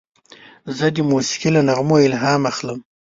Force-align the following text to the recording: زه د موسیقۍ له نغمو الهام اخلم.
زه 0.77 0.85
د 0.95 0.97
موسیقۍ 1.11 1.49
له 1.55 1.61
نغمو 1.67 1.95
الهام 2.07 2.41
اخلم. 2.51 2.79